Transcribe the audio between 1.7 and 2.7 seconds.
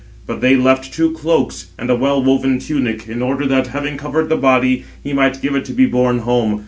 and a well woven